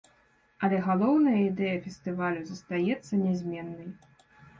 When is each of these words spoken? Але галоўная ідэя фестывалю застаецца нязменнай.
Але 0.67 0.77
галоўная 0.85 1.33
ідэя 1.41 1.73
фестывалю 1.83 2.41
застаецца 2.47 3.21
нязменнай. 3.25 3.93